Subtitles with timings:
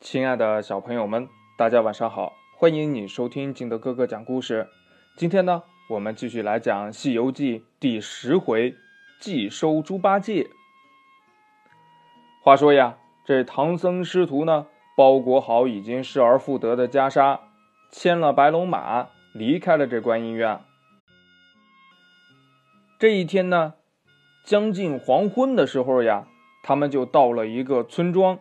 [0.00, 1.28] 亲爱的小朋友们，
[1.58, 2.32] 大家晚上好！
[2.56, 4.66] 欢迎你收听金德哥哥讲故事。
[5.14, 8.74] 今天呢，我们继续来讲《西游记》第十回
[9.20, 10.48] “祭收猪八戒”。
[12.42, 17.38] 话说呀，这唐僧师徒呢，包裹好已经失而复得的袈裟，
[17.90, 20.60] 牵了白龙马，离开了这观音院。
[22.98, 23.74] 这一天呢，
[24.44, 26.26] 将近黄昏的时候呀，
[26.62, 28.38] 他们就到了一个村庄。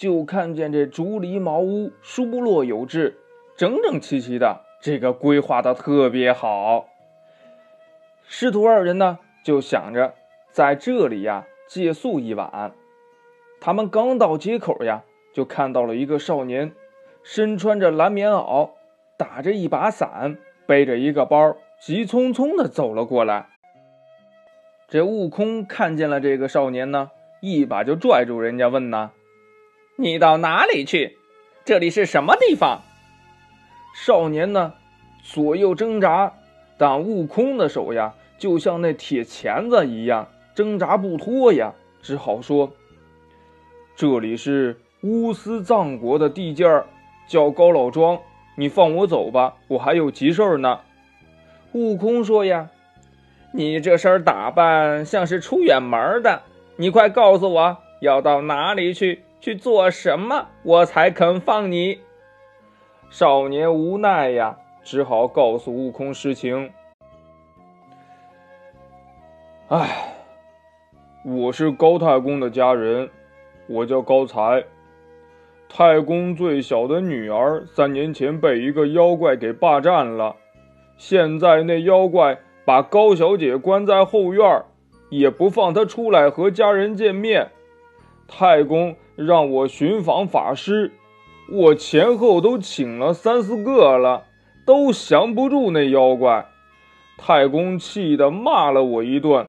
[0.00, 3.18] 就看见这竹篱茅屋，疏落有致，
[3.54, 6.86] 整整齐齐的，这个规划的特别好。
[8.26, 10.14] 师徒二人呢，就想着
[10.50, 12.72] 在这里呀借宿一晚。
[13.60, 16.72] 他们刚到街口呀，就看到了一个少年，
[17.22, 18.70] 身穿着蓝棉袄，
[19.18, 23.50] 打着一把伞，背着一个包，急匆匆的走了过来。
[24.88, 27.10] 这悟空看见了这个少年呢，
[27.42, 29.10] 一把就拽住人家，问呢。
[30.00, 31.18] 你到哪里去？
[31.62, 32.80] 这里是什么地方？
[33.94, 34.72] 少年呢，
[35.22, 36.32] 左右挣扎，
[36.78, 42.72] 但悟空的手呀，就像那铁钳子一样，挣扎不脱呀，只好说
[43.94, 46.86] ：“这里是乌斯藏国的地界儿，
[47.28, 48.18] 叫高老庄，
[48.56, 50.80] 你放我走吧，我还有急事儿呢。”
[51.72, 52.70] 悟空说：“呀，
[53.52, 56.40] 你这身打扮像是出远门的，
[56.76, 62.00] 你快告诉我要到哪里去。”去做什么，我才肯放你？
[63.08, 66.70] 少年无奈呀，只好告诉悟空实情。
[69.68, 70.14] 哎，
[71.24, 73.08] 我是高太公的家人，
[73.66, 74.62] 我叫高才。
[75.68, 80.36] 太公最小的女儿三年前被一个妖怪给霸占了，
[80.96, 84.62] 现在那妖怪把高小姐关在后院，
[85.08, 87.50] 也不放她出来和家人见面。
[88.28, 88.94] 太公。
[89.26, 90.92] 让我寻访法师，
[91.52, 94.24] 我前后都请了三四个了，
[94.64, 96.46] 都降不住那妖怪。
[97.18, 99.46] 太公气得骂了我一顿。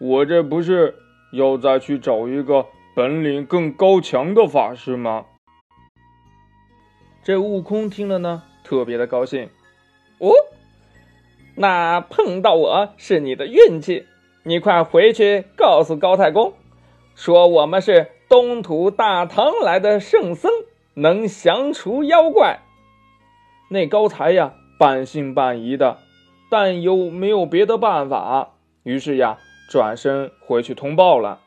[0.00, 0.94] 我这不是
[1.30, 2.64] 要再去找一个
[2.96, 5.26] 本领更高强的法师吗？
[7.22, 9.50] 这悟空听了呢，特别的高兴。
[10.20, 10.30] 哦，
[11.54, 14.06] 那碰到我是你的运气，
[14.44, 16.54] 你快回去告诉高太公。
[17.18, 20.52] 说我们是东土大唐来的圣僧，
[20.94, 22.60] 能降除妖怪。
[23.70, 25.98] 那高才呀，半信半疑的，
[26.48, 28.50] 但又没有别的办法，
[28.84, 29.36] 于是呀，
[29.68, 31.40] 转身回去通报了。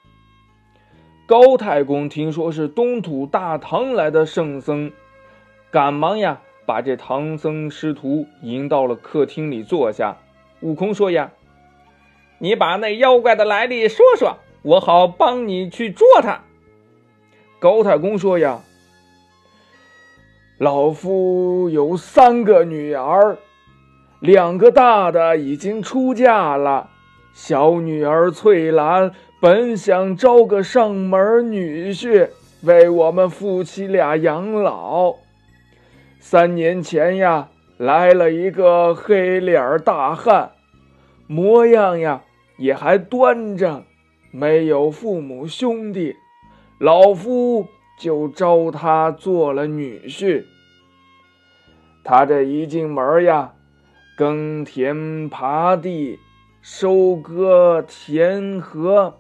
[1.25, 4.91] 高太公听说是东土大唐来的圣僧，
[5.71, 10.17] 赶忙呀，把这唐僧师徒迎到了客厅里坐下。
[10.59, 11.31] 悟空说呀
[12.39, 16.41] ：“你把那妖怪的来历说说。”我好帮你去捉他。
[17.59, 18.59] 高太公说：“呀，
[20.57, 23.37] 老夫有三个女儿，
[24.19, 26.89] 两个大的已经出嫁了。
[27.33, 32.29] 小女儿翠兰本想招个上门女婿，
[32.61, 35.15] 为我们夫妻俩养老。
[36.19, 40.51] 三年前呀，来了一个黑脸大汉，
[41.25, 42.21] 模样呀
[42.57, 43.83] 也还端正。”
[44.31, 46.15] 没有父母兄弟，
[46.79, 47.67] 老夫
[47.99, 50.45] 就招他做了女婿。
[52.03, 53.53] 他这一进门呀，
[54.15, 56.17] 耕田耙地，
[56.61, 59.13] 收割田禾，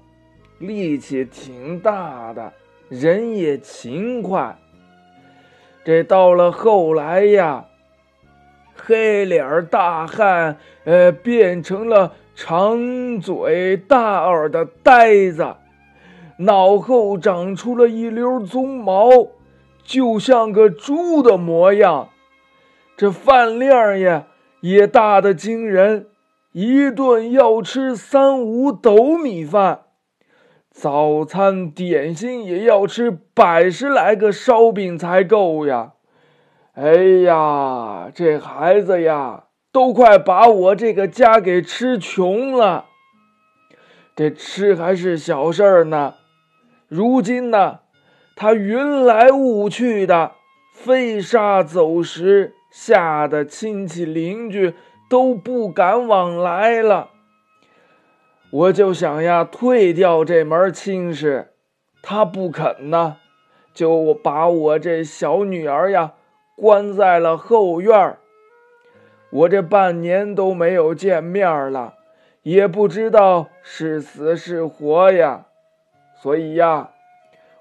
[0.59, 2.53] 力气挺大的，
[2.87, 4.57] 人也勤快。
[5.83, 7.65] 这到了后来呀，
[8.73, 12.13] 黑脸大汉呃变成了。
[12.43, 15.57] 长嘴大耳的呆子，
[16.37, 19.27] 脑后长出了一溜鬃毛，
[19.83, 22.09] 就像个猪的模样。
[22.97, 24.25] 这饭量呀
[24.61, 26.07] 也大的惊人，
[26.51, 29.81] 一顿要吃三五斗米饭，
[30.71, 35.91] 早餐点心也要吃百十来个烧饼才够呀。
[36.73, 39.43] 哎呀，这孩子呀！
[39.71, 42.85] 都快把我这个家给吃穷了，
[44.15, 46.15] 这吃还是小事儿呢。
[46.89, 47.79] 如今呢，
[48.35, 50.33] 他云来雾去的，
[50.73, 54.73] 飞沙走石，吓得亲戚邻居
[55.09, 57.11] 都不敢往来了。
[58.51, 61.53] 我就想呀，退掉这门亲事，
[62.01, 63.15] 他不肯呢，
[63.73, 66.11] 就把我这小女儿呀
[66.57, 68.17] 关在了后院儿。
[69.31, 71.95] 我这半年都没有见面了，
[72.43, 75.45] 也不知道是死是活呀，
[76.21, 76.91] 所以呀，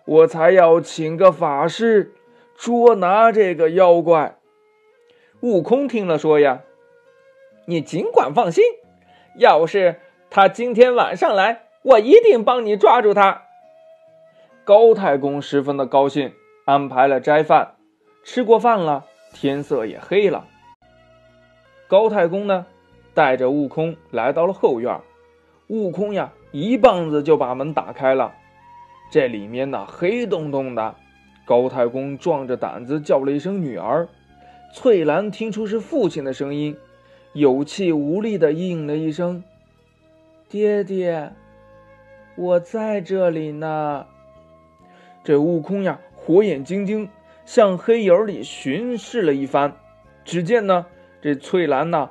[0.04, 2.12] 我才要请个法师
[2.56, 4.36] 捉拿这个妖怪。
[5.40, 6.62] 悟空听了说呀
[7.66, 8.64] ：“你尽管放心，
[9.36, 13.44] 要是他今天晚上来，我一定帮你抓住他。”
[14.64, 16.34] 高太公十分的高兴，
[16.66, 17.76] 安排了斋饭。
[18.22, 20.46] 吃过饭了，天色也黑了。
[21.90, 22.66] 高太公呢，
[23.14, 25.00] 带着悟空来到了后院。
[25.66, 28.32] 悟空呀，一棒子就把门打开了。
[29.10, 30.94] 这里面呢，黑洞洞的。
[31.44, 34.08] 高太公壮着胆子叫了一声“女儿”，
[34.72, 36.76] 翠兰听出是父亲的声音，
[37.32, 39.42] 有气无力的应了一声
[40.48, 41.32] ：“爹爹，
[42.36, 44.06] 我在这里呢。”
[45.24, 47.08] 这悟空呀，火眼金睛，
[47.44, 49.72] 向黑影里巡视了一番。
[50.24, 50.86] 只见呢，
[51.20, 52.10] 这翠兰呐，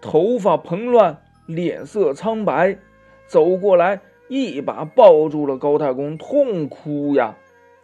[0.00, 2.78] 头发蓬乱，脸色苍白。
[3.26, 7.36] 走过来，一把抱住了高太公，痛哭呀。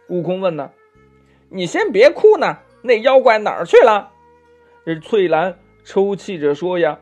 [0.07, 0.71] 悟空问呢
[1.49, 4.11] ：“你先别哭呢，那妖怪哪儿去了？”
[4.85, 6.99] 这翠兰抽泣着说：“呀，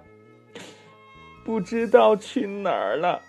[1.45, 3.21] 不知道去哪儿了。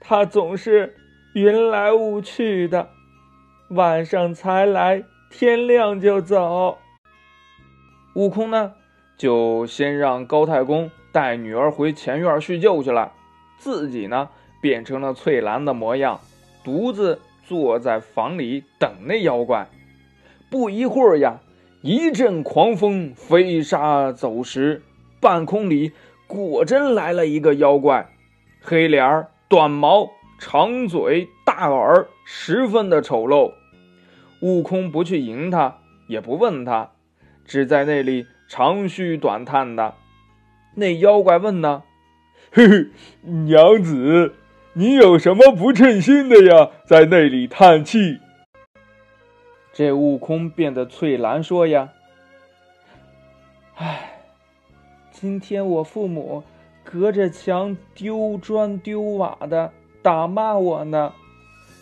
[0.00, 0.94] 他总是
[1.34, 2.88] 云来雾去的，
[3.70, 6.78] 晚上才来，天亮就走。”
[8.14, 8.74] 悟空呢，
[9.16, 13.12] 就先让高太公带女儿回前院叙旧去了。
[13.58, 14.28] 自己呢，
[14.60, 16.20] 变成了翠兰的模样，
[16.62, 19.66] 独自坐在房里等那妖怪。
[20.50, 21.40] 不一会儿呀，
[21.80, 24.82] 一阵狂风飞沙走石，
[25.20, 25.92] 半空里
[26.26, 28.08] 果真来了一个妖怪，
[28.60, 33.52] 黑脸儿、短毛、长嘴、大耳，十分的丑陋。
[34.42, 35.78] 悟空不去迎他，
[36.08, 36.90] 也不问他，
[37.46, 39.94] 只在那里长吁短叹的。
[40.74, 41.82] 那妖怪问呢？
[42.52, 42.86] 嘿嘿，
[43.22, 44.34] 娘子，
[44.74, 46.70] 你有什么不称心的呀？
[46.84, 48.20] 在那里叹气。
[49.72, 51.90] 这悟空变得翠兰说呀
[53.76, 54.22] ：“唉，
[55.10, 56.44] 今天我父母
[56.82, 59.72] 隔着墙丢砖丢瓦的
[60.02, 61.12] 打骂我呢，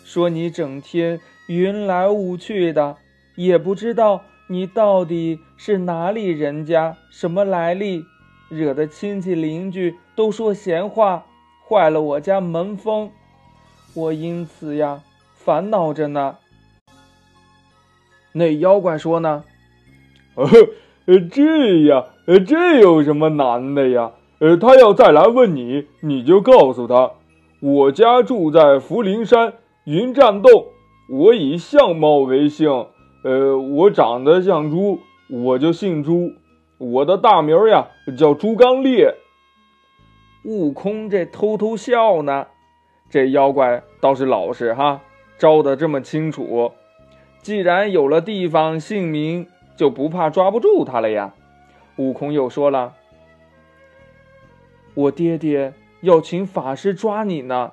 [0.03, 2.97] 说你整天云来雾去的，
[3.35, 8.05] 也不知道你到底是哪里人家，什么来历。”
[8.47, 11.25] 惹得亲戚邻居都说闲话，
[11.67, 13.09] 坏了我家门风，
[13.95, 15.01] 我因此呀
[15.33, 16.37] 烦恼着呢。
[18.33, 19.43] 那妖怪说呢
[20.37, 22.05] ：“呃，这呀，
[22.45, 24.11] 这有什么难的呀？
[24.37, 27.13] 呃，他要再来问你，你就告诉他，
[27.61, 29.53] 我家住在福陵山
[29.85, 30.67] 云栈洞，
[31.09, 32.85] 我以相貌为姓，
[33.25, 34.99] 呃，我长得像猪，
[35.31, 36.31] 我就姓朱。”
[36.77, 39.15] 我的大名呀叫猪刚鬣。
[40.43, 42.45] 悟空这偷偷笑呢，
[43.09, 45.01] 这妖怪倒是老实哈，
[45.39, 46.71] 招的这么清楚。
[47.41, 51.33] 既然有了地方姓名，就不怕抓不住他了呀。
[51.95, 52.93] 悟空又说了
[54.93, 57.71] ：“我爹爹要请法师抓你呢。”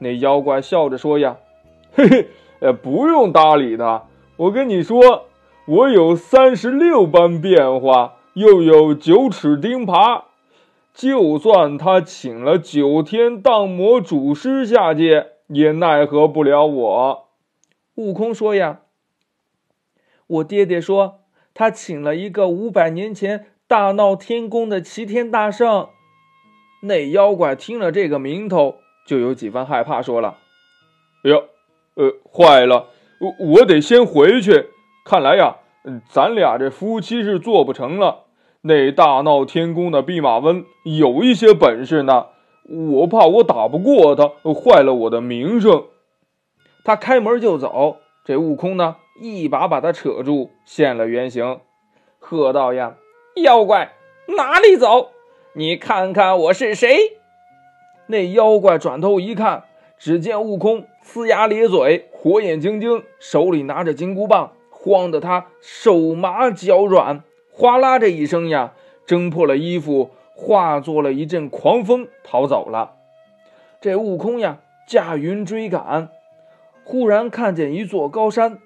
[0.00, 1.36] 那妖怪笑着说：“呀，
[1.94, 2.26] 嘿嘿，
[2.58, 4.02] 呃，不用搭理他。
[4.36, 5.26] 我跟你说。”
[5.66, 10.24] 我有三十六般变化，又有九齿钉耙，
[10.92, 17.28] 就算他请了九天荡魔祖师下界，也奈何不了我。
[17.94, 18.80] 悟空说：“呀，
[20.26, 21.20] 我爹爹说
[21.54, 25.88] 他请了一个五百年前大闹天宫的齐天大圣。”
[26.84, 28.74] 那妖怪听了这个名头，
[29.06, 30.36] 就有几分害怕，说了
[31.24, 31.44] ：“哎呦，
[31.94, 32.88] 呃，坏了，
[33.20, 34.70] 我我得先回去。”
[35.04, 35.56] 看来呀，
[36.08, 38.24] 咱俩这夫妻是做不成了。
[38.62, 42.28] 那大闹天宫的弼马温有一些本事呢，
[42.66, 45.84] 我怕我打不过他，坏了我的名声。
[46.82, 51.60] 他开门就走，这悟空呢，一把把他扯住，现了原形，
[52.18, 52.96] 喝道：“呀，
[53.36, 53.92] 妖怪，
[54.36, 55.10] 哪里走？
[55.52, 57.18] 你看看我是谁？”
[58.08, 59.64] 那妖怪转头一看，
[59.98, 64.52] 只见悟空呲牙咧嘴，火眼金睛，手里拿着金箍棒。
[64.70, 68.74] 晃得他手麻脚软，哗啦这一声呀，
[69.06, 72.96] 挣破了衣服，化作了一阵狂风逃走了。
[73.80, 76.10] 这悟空呀，驾云追赶，
[76.84, 78.58] 忽然看见一座高山。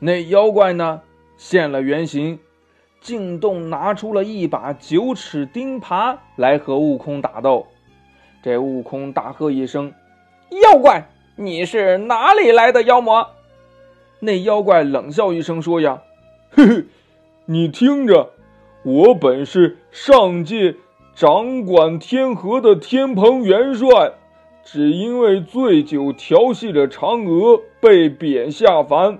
[0.00, 1.02] 那妖怪呢，
[1.36, 2.40] 现了原形，
[3.00, 7.68] 进洞拿出了一把九齿钉耙来和悟空打斗。
[8.44, 9.94] 这悟空大喝一声
[10.62, 13.26] ：“妖怪，你是哪里来的妖魔？”
[14.20, 16.02] 那妖怪冷笑一声说：“呀，
[16.50, 16.84] 嘿嘿，
[17.46, 18.32] 你听着，
[18.82, 20.74] 我本是上界
[21.14, 24.12] 掌管天河的天蓬元帅，
[24.62, 29.18] 只因为醉酒调戏了嫦娥，被贬下凡，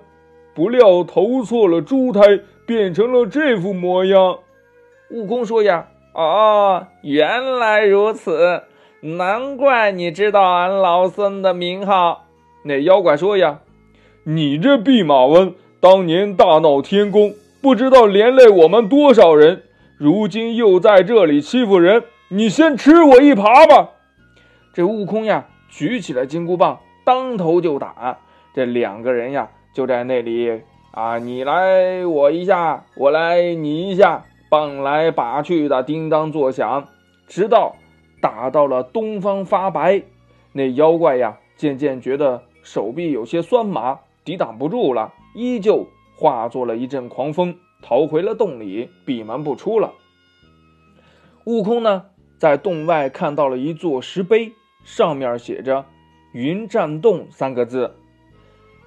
[0.53, 2.21] 不料投错了猪胎，
[2.67, 4.41] 变成了这副模样。
[5.09, 8.65] 悟空说呀：“哦，原来如此，
[9.05, 12.25] 难怪你知道俺老孙的名号。”
[12.65, 13.61] 那妖怪说呀
[14.25, 19.65] ：“你这弼马温当年大闹天宫，不知道连累我们多少人，
[19.99, 23.91] 如今又在这里欺负人，你先吃我一耙吧！”
[24.73, 28.19] 这悟空呀，举起了金箍棒，当头就打。
[28.55, 36.87] 这两个人呀，就在那里啊，你来我一下，我来你一下，棒来把去的，叮当作响，
[37.29, 37.77] 直到
[38.25, 40.01] 打到了东方发白。
[40.53, 49.93] 那妖怪呀，渐渐觉得手臂有些酸麻，抵挡不住了，依旧化作了一阵狂风，逃回了洞里，闭门不出了。
[51.45, 52.07] 悟空呢，
[52.39, 54.53] 在洞外看到了一座石碑。
[54.85, 55.85] 上面写着
[56.33, 57.95] “云栈洞”三个字，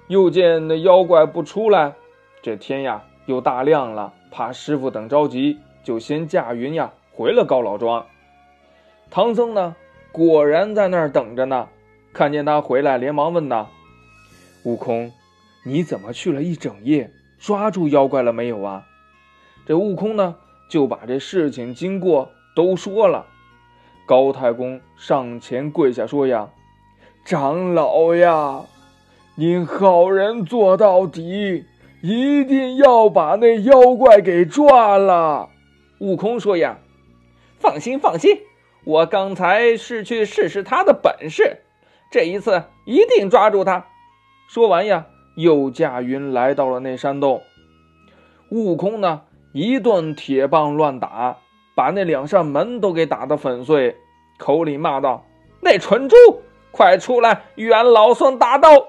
[0.08, 1.94] 又见那妖怪不出来，
[2.42, 8.04] 这天呀又大亮了，怕师傅等着急，就先驾云呀回了高老庄。
[9.10, 9.74] 唐僧呢，
[10.12, 11.68] 果然在那儿等着呢，
[12.12, 13.68] 看见他回来，连忙问呐
[14.64, 15.12] ：“悟空，
[15.64, 17.10] 你怎么去了一整夜？
[17.38, 18.84] 抓住妖怪了没有啊？”
[19.66, 20.36] 这悟空呢，
[20.68, 23.26] 就把这事情经过都说了。
[24.06, 26.50] 高太公上前跪下说：“呀，
[27.24, 28.64] 长老呀，
[29.36, 31.64] 您好人做到底，
[32.02, 35.48] 一定要把那妖怪给抓了。”
[36.00, 36.78] 悟空说：“呀，
[37.58, 38.38] 放心放心，
[38.88, 41.58] 我刚才是去试试他的本事，
[42.10, 43.84] 这一次一定抓住他。”
[44.48, 45.04] 说完呀，
[45.36, 47.42] 又驾云来到了那山洞。
[48.50, 49.20] 悟空呢，
[49.52, 51.36] 一顿铁棒乱打。
[51.74, 53.94] 把那两扇门都给打得粉碎，
[54.36, 55.24] 口里骂道
[55.62, 56.16] ：“那蠢猪，
[56.72, 58.88] 快出来与俺老孙打斗！”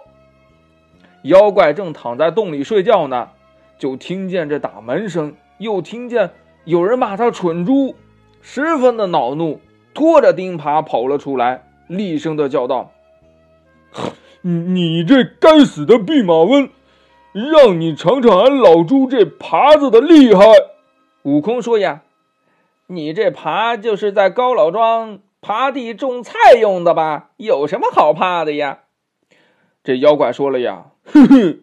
[1.21, 3.29] 妖怪正躺在洞里睡觉呢，
[3.77, 6.31] 就听见这打门声，又听见
[6.63, 7.93] 有人骂他蠢猪，
[8.41, 9.61] 十分的恼怒，
[9.99, 12.93] 拖着钉耙跑了出来，厉声的叫道
[14.39, 16.69] ：“你这该死的弼马温，
[17.33, 20.45] 让你尝尝俺老猪这耙子的厉害！”
[21.23, 22.03] 悟空说：“呀。”
[22.87, 27.31] 你这耙就是在高老庄耙地种菜用的吧？
[27.35, 28.83] 有什么好怕的呀？
[29.83, 31.59] 这妖怪说了呀，哼哼，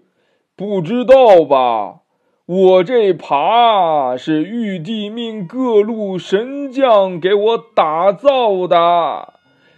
[0.54, 2.00] 不知道吧？
[2.46, 9.34] 我这耙是玉帝命各路神将给我打造的，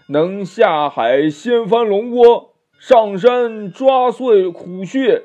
[0.08, 5.22] 能下海掀翻龙窝，上山抓碎虎穴。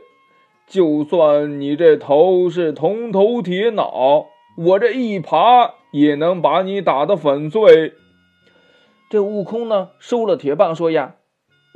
[0.66, 5.72] 就算你这头是铜头铁脑，我这一耙。
[5.94, 7.94] 也能把你打得粉碎。
[9.12, 11.18] 这悟空呢，收了铁棒，说呀：“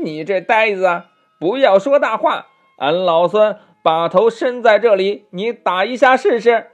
[0.03, 1.03] 你这呆子，
[1.39, 2.47] 不要说大话！
[2.79, 6.67] 俺老孙把头伸在这里，你打一下试试。”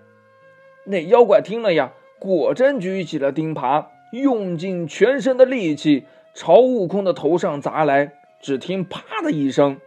[0.86, 8.14] 那妖怪听了呀，果真举起了钉耙，用尽全身的力气朝悟空的头上砸来。
[8.42, 9.80] 只听“啪”的一声，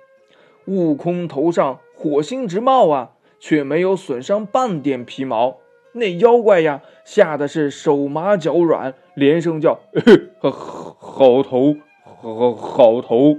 [0.65, 5.59] 悟空头上火星直冒啊，却没有损伤半点皮毛。
[5.93, 9.81] 那妖怪呀，吓得是手麻脚软，连声叫
[10.41, 10.51] ：“好，
[10.99, 13.37] 好头，好，好头。”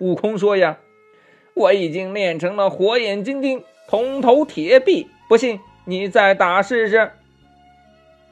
[0.00, 0.80] 悟空说：“呀，
[1.56, 7.10] 我已经练成了火眼金睛、铜头铁臂，不信你再打试试。”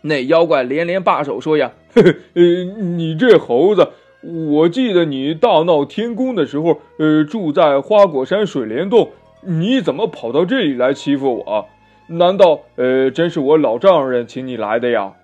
[0.03, 3.89] 那妖怪连连罢手说：“呀， 呃，你这猴子，
[4.23, 11.67] 我记得你大闹天宫的时候，呃，住在花果山水帘洞，你怎么跑到这里来欺负我？”
[12.07, 15.15] 难道，呃，真是我老丈人请你来的呀？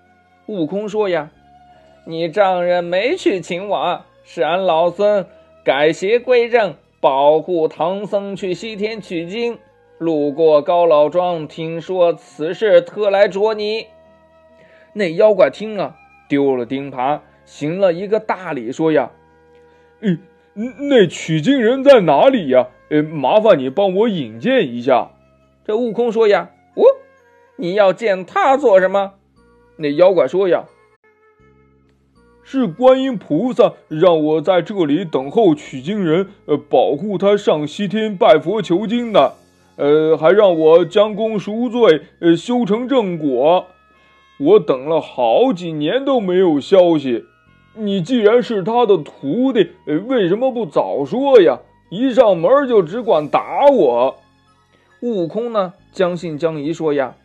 [0.47, 1.29] 悟空说：“呀，
[2.07, 5.27] 你丈人没去请我，是俺老孙
[5.63, 9.59] 改邪归正，保护唐僧去西天取经。
[9.97, 13.87] 路过高老庄，听说此事，特来捉你。”
[14.93, 15.95] 那妖怪听了，
[16.29, 19.11] 丢了钉耙，行了一个大礼，说：“呀，
[19.99, 20.19] 嗯，
[20.89, 22.67] 那取经人在哪里呀？
[22.89, 25.11] 呃，麻烦你帮我引荐一下。”
[25.65, 26.83] 这悟空说：“呀。”哦，
[27.57, 29.13] 你要见他做什么？
[29.77, 30.65] 那妖怪说呀
[32.51, 39.35] ：“是观音菩萨让我在这里等候取经人，呃，保护他上西天拜佛求经的。
[39.77, 43.67] 呃，还让我将功赎罪，呃，修成正果。
[44.37, 47.23] 我等了好几年都没有消息。
[47.75, 51.57] 你既然是他的徒弟，呃，为什么不早说呀？
[51.89, 54.17] 一上门就只管打我。”
[54.99, 55.71] 悟空呢？
[55.93, 57.15] 将信将疑说：“呀，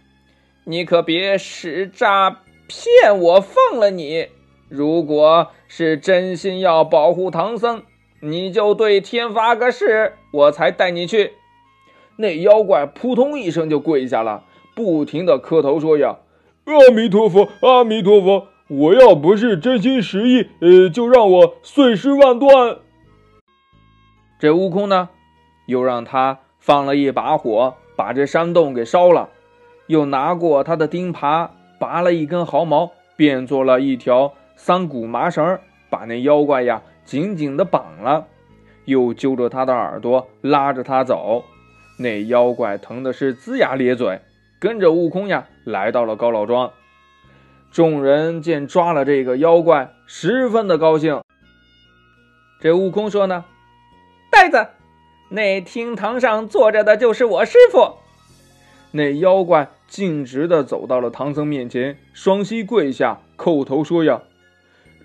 [0.62, 2.30] 你可别使诈
[2.68, 4.28] 骗我，放了你。”
[4.68, 7.82] 如果是真心要保护唐僧，
[8.20, 11.32] 你就对天发个誓，我才带你去。
[12.16, 14.42] 那妖怪扑通一声就跪下了，
[14.74, 16.16] 不停的磕头说呀
[16.64, 18.48] ：“阿弥陀佛，阿弥陀佛！
[18.68, 22.78] 我要不是真心实意，呃，就让我碎尸万段。”
[24.40, 25.10] 这悟空呢，
[25.66, 29.28] 又让他放了一把火，把这山洞给烧了，
[29.86, 34.32] 又拿过他的钉耙，拔了一根毫毛，变做了一条。
[34.56, 35.60] 三股麻绳
[35.90, 38.26] 把那妖怪呀紧紧的绑了，
[38.86, 41.44] 又揪着他的耳朵拉着他走。
[41.98, 44.20] 那妖怪疼的是龇牙咧嘴，
[44.58, 46.72] 跟着悟空呀来到了高老庄。
[47.70, 51.20] 众人见抓了这个妖怪，十分的高兴。
[52.60, 53.44] 这悟空说呢
[54.32, 54.68] ：“呆子，
[55.28, 57.98] 那厅堂上坐着的就是我师傅。”
[58.92, 64.22] 那妖怪径直的走到了唐僧面前，双膝跪下，叩头说呀。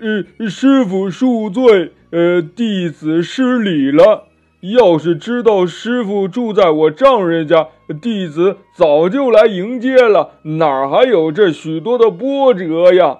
[0.02, 4.30] 呃，师傅恕罪，呃，弟子失礼了。
[4.62, 7.68] 要是知道师傅住在我丈人家，
[8.02, 13.20] 弟子早就来迎接了，哪还有这许多的波折呀？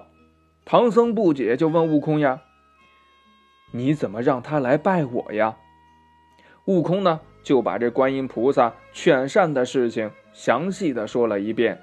[0.64, 2.40] 唐僧不解，就问悟空呀
[3.70, 5.54] ：“你怎么让他来拜我呀？”
[6.66, 11.80] 悟空呢，就把这观音菩萨劝善的事情详细的说了一遍。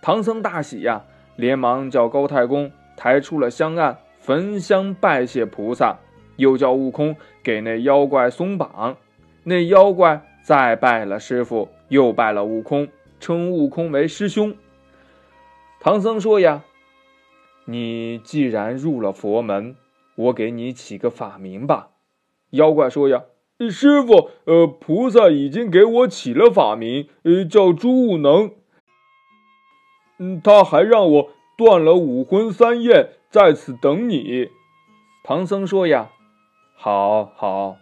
[0.00, 1.02] 唐僧大喜呀，
[1.36, 3.98] 连忙叫高太公抬出了香案。
[4.22, 5.98] 焚香拜谢菩萨，
[6.36, 8.96] 又叫悟空给那妖怪松绑。
[9.42, 12.86] 那妖怪再拜了师傅，又拜了悟空，
[13.18, 14.54] 称悟空为师兄。
[15.80, 16.62] 唐僧说呀
[17.66, 19.74] ：“你既然入了佛门，
[20.14, 21.88] 我给你起个法名吧。”
[22.50, 23.24] 妖怪说呀
[23.68, 28.52] ：“师傅，呃，菩萨已经给我起了法名，呃，叫朱悟能。
[30.18, 34.50] 嗯，他还让我断了五荤三厌。”在此等你，
[35.24, 36.10] 唐僧说呀
[36.76, 37.78] ：“好好，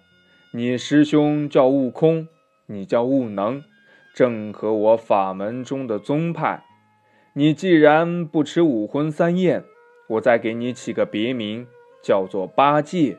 [0.52, 2.28] 你师兄叫悟空，
[2.66, 3.64] 你叫悟能，
[4.14, 6.62] 正合我法门中的宗派。
[7.34, 9.64] 你既然不吃五荤三厌，
[10.10, 11.66] 我再给你起个别名，
[12.00, 13.18] 叫做八戒。”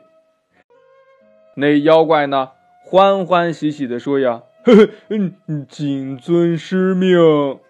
[1.56, 2.52] 那妖怪呢，
[2.82, 7.60] 欢欢喜喜的说呀：“呵呵，嗯，谨遵师命。”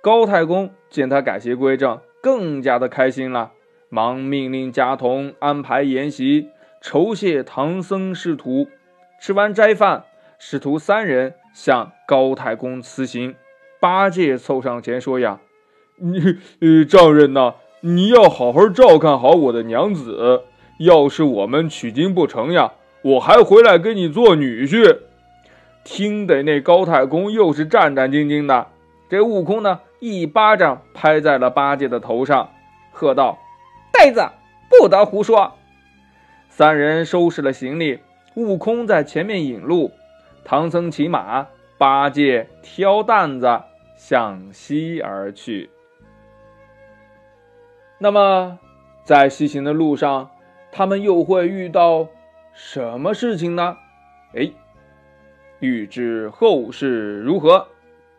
[0.00, 2.00] 高太公见他改邪归正。
[2.22, 3.50] 更加的开心了，
[3.88, 6.48] 忙命令家童安排筵席，
[6.80, 8.68] 酬谢唐僧师徒。
[9.20, 10.04] 吃完斋饭，
[10.38, 13.34] 师徒三人向高太公辞行。
[13.80, 15.40] 八戒凑上前说：“呀，
[15.96, 20.44] 你，呃，丈人呐，你要好好照看好我的娘子。
[20.78, 24.98] 要是我们取经不成呀，我还回来给你做女婿。”
[25.84, 28.68] 听得那高太公又是战战兢兢的。
[29.10, 29.80] 这悟空呢？
[30.02, 32.50] 一巴掌拍在了八戒的头上，
[32.90, 33.38] 喝道
[33.94, 34.28] ：“呆子，
[34.68, 35.52] 不得胡说！”
[36.50, 38.00] 三人收拾了行李，
[38.34, 39.92] 悟空在前面引路，
[40.44, 41.46] 唐僧骑马，
[41.78, 43.62] 八戒挑担子
[43.94, 45.70] 向西而去。
[47.98, 48.58] 那么，
[49.04, 50.32] 在西行的路上，
[50.72, 52.08] 他们又会遇到
[52.52, 53.76] 什么事情呢？
[54.34, 54.50] 哎，
[55.60, 57.68] 欲知后事如何？